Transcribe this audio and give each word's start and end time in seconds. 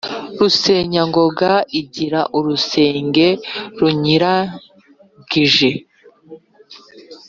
Rusenyangogo 0.37 1.53
igira 1.79 2.21
urusenge 2.37 3.27
ruyirangije. 3.77 5.69